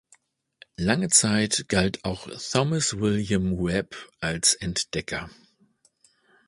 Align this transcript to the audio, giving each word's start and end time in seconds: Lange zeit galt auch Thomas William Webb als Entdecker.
Lange 0.77 1.09
zeit 1.09 1.65
galt 1.69 2.05
auch 2.05 2.27
Thomas 2.51 2.97
William 2.99 3.59
Webb 3.63 3.95
als 4.19 4.55
Entdecker. 4.55 5.29